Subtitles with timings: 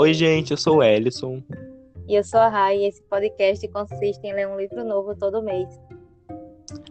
[0.00, 1.42] Oi, gente, eu sou o Ellison.
[2.06, 5.42] E eu sou a Rai, e esse podcast consiste em ler um livro novo todo
[5.42, 5.68] mês.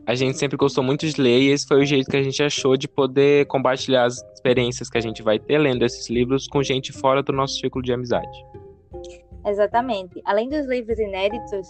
[0.05, 2.43] A gente sempre gostou muito de ler e esse foi o jeito que a gente
[2.43, 6.61] achou de poder compartilhar as experiências que a gente vai ter lendo esses livros com
[6.61, 8.45] gente fora do nosso círculo de amizade.
[9.45, 10.21] Exatamente.
[10.25, 11.69] Além dos livros inéditos,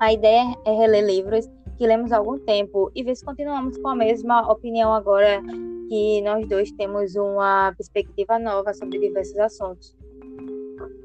[0.00, 1.46] a ideia é reler livros
[1.76, 5.42] que lemos há algum tempo e ver se continuamos com a mesma opinião agora
[5.90, 10.03] que nós dois temos uma perspectiva nova sobre diversos assuntos.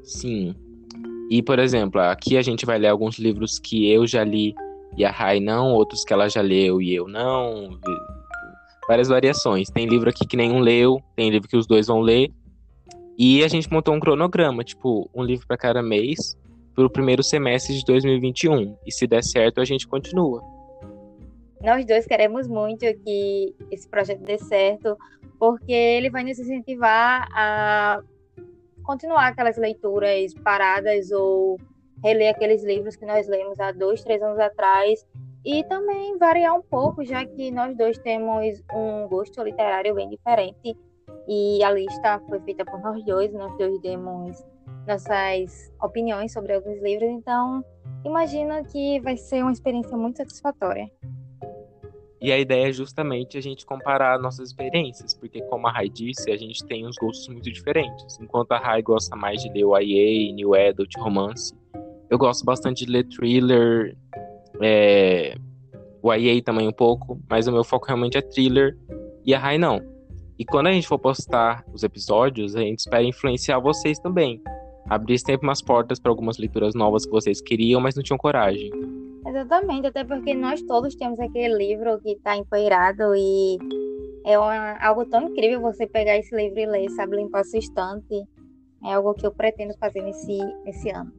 [0.02, 0.54] Sim.
[1.30, 4.54] E, por exemplo, aqui a gente vai ler alguns livros que eu já li
[4.96, 7.78] e a Rai não, outros que ela já leu e eu não.
[8.88, 9.70] Várias variações.
[9.70, 12.30] Tem livro aqui que nenhum leu, tem livro que os dois vão ler.
[13.16, 16.36] E a gente montou um cronograma, tipo, um livro para cada mês,
[16.74, 18.76] para o primeiro semestre de 2021.
[18.84, 20.42] E se der certo, a gente continua.
[21.62, 24.96] Nós dois queremos muito que esse projeto dê certo,
[25.38, 28.02] porque ele vai nos incentivar a
[28.82, 31.58] continuar aquelas leituras paradas ou
[32.02, 35.06] reler aqueles livros que nós lemos há dois, três anos atrás.
[35.44, 40.76] E também variar um pouco, já que nós dois temos um gosto literário bem diferente.
[41.26, 44.44] E a lista foi feita por nós dois, nós dois demos
[44.86, 47.64] nossas opiniões sobre alguns livros, então
[48.04, 50.90] imagino que vai ser uma experiência muito satisfatória.
[52.20, 56.30] E a ideia é justamente a gente comparar nossas experiências, porque como a Rai disse,
[56.30, 58.18] a gente tem uns gostos muito diferentes.
[58.20, 61.54] Enquanto a Rai gosta mais de ler o YA, New Adult, romance,
[62.10, 63.96] eu gosto bastante de ler thriller,
[64.60, 65.34] é,
[66.02, 68.76] o YA também um pouco, mas o meu foco realmente é thriller,
[69.24, 69.80] e a Rai não.
[70.38, 74.42] E quando a gente for postar os episódios, a gente espera influenciar vocês também.
[74.88, 78.70] Abrir sempre umas portas para algumas leituras novas que vocês queriam, mas não tinham coragem.
[79.26, 83.58] Exatamente, até porque nós todos temos aquele livro que está empoeirado e
[84.24, 88.24] é uma, algo tão incrível você pegar esse livro e ler, sabe, limpar sua estante.
[88.84, 91.12] É algo que eu pretendo fazer nesse, nesse ano.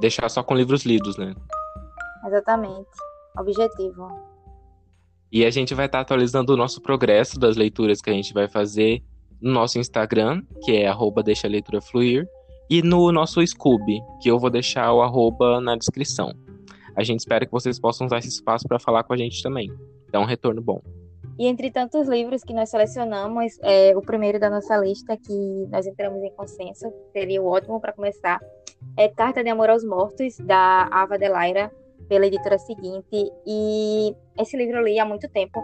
[0.00, 1.34] Deixar só com livros lidos, né?
[2.26, 2.88] Exatamente.
[3.38, 4.08] Objetivo.
[5.30, 8.32] E a gente vai estar tá atualizando o nosso progresso das leituras que a gente
[8.32, 9.02] vai fazer
[9.40, 12.26] no nosso Instagram, que é arroba deixa a leitura fluir,
[12.70, 16.32] e no nosso Scoob, que eu vou deixar o arroba na descrição.
[16.96, 19.72] A gente espera que vocês possam usar esse espaço para falar com a gente também.
[20.10, 20.80] Dá um retorno bom.
[21.38, 25.84] E entre tantos livros que nós selecionamos, é, o primeiro da nossa lista, que nós
[25.86, 28.40] entramos em consenso, seria o ótimo para começar,
[28.96, 31.72] é Carta de Amor aos Mortos, da Ava Delaira,
[32.08, 33.32] pela editora seguinte.
[33.46, 35.60] E esse livro eu li há muito tempo.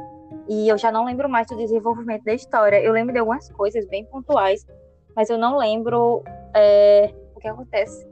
[0.48, 2.80] E eu já não lembro mais do desenvolvimento da história.
[2.80, 4.66] Eu lembro de algumas coisas bem pontuais,
[5.14, 6.24] mas eu não lembro
[6.54, 8.08] é, o que acontece.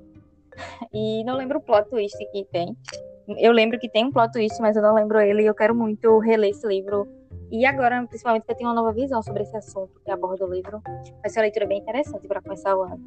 [0.93, 2.77] E não lembro o plot twist que tem.
[3.37, 5.75] Eu lembro que tem um plot twist, mas eu não lembro ele e eu quero
[5.75, 7.07] muito reler esse livro.
[7.51, 10.51] E agora, principalmente, que eu tenho uma nova visão sobre esse assunto que aborda o
[10.53, 10.81] livro.
[11.21, 13.01] Vai ser uma leitura bem interessante para começar o ano.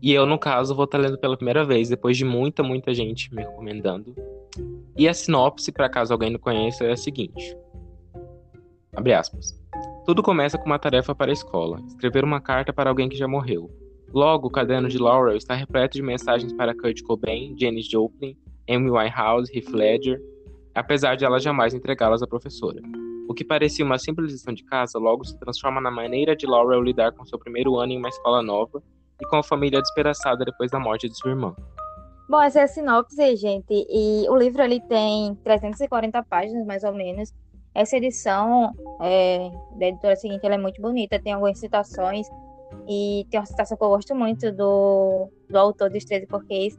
[0.00, 3.34] E eu, no caso, vou estar lendo pela primeira vez, depois de muita, muita gente
[3.34, 4.14] me recomendando.
[4.96, 7.56] E a sinopse, para caso alguém não conheça, é a seguinte:
[8.94, 9.58] Abre aspas.
[10.06, 13.26] Tudo começa com uma tarefa para a escola: escrever uma carta para alguém que já
[13.26, 13.70] morreu.
[14.12, 18.36] Logo, o caderno de Laurel está repleto de mensagens para Kurt Cobain, Janis Joplin,
[18.68, 20.20] Amy Winehouse, Heath Ledger,
[20.74, 22.80] apesar de ela jamais entregá-las à professora.
[23.28, 26.82] O que parecia uma simples lição de casa logo se transforma na maneira de Laurel
[26.82, 28.82] lidar com seu primeiro ano em uma escola nova
[29.20, 31.54] e com a família despedaçada depois da morte de sua irmã.
[32.28, 36.92] Bom, essa é a sinopse, gente, e o livro ele tem 340 páginas, mais ou
[36.92, 37.32] menos.
[37.74, 42.26] Essa edição é, da editora seguinte é muito bonita, tem algumas citações,
[42.88, 46.78] e tem uma citação que eu gosto muito do, do autor dos 13 Porquês,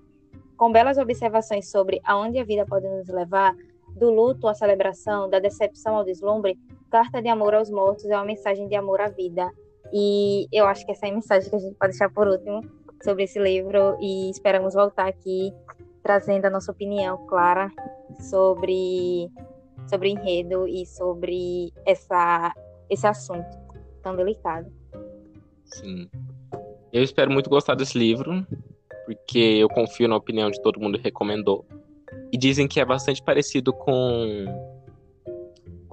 [0.57, 3.55] com belas observações sobre aonde a vida pode nos levar,
[3.95, 6.57] do luto à celebração, da decepção ao deslumbre,
[6.89, 9.49] Carta de Amor aos Mortos é uma mensagem de amor à vida.
[9.93, 12.61] E eu acho que essa é a mensagem que a gente pode deixar por último
[13.03, 15.53] sobre esse livro e esperamos voltar aqui
[16.01, 17.71] trazendo a nossa opinião clara
[18.19, 19.29] sobre
[19.87, 22.53] sobre enredo e sobre essa
[22.89, 23.57] esse assunto
[24.01, 24.71] tão delicado.
[25.65, 26.09] Sim.
[26.93, 28.45] Eu espero muito gostar desse livro,
[29.05, 31.65] porque eu confio na opinião de todo mundo que recomendou.
[32.31, 34.45] E dizem que é bastante parecido com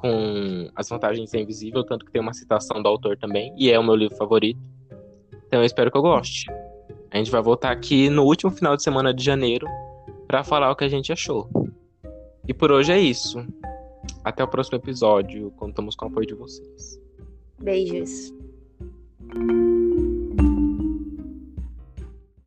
[0.03, 3.79] com As Vantagens da Invisível, tanto que tem uma citação do autor também, e é
[3.79, 4.61] o meu livro favorito.
[5.47, 6.47] Então eu espero que eu goste.
[7.09, 9.67] A gente vai voltar aqui no último final de semana de janeiro
[10.27, 11.49] para falar o que a gente achou.
[12.49, 13.47] E por hoje é isso.
[14.25, 15.51] Até o próximo episódio.
[15.53, 17.01] Contamos com o apoio de vocês.
[17.61, 18.33] Beijos.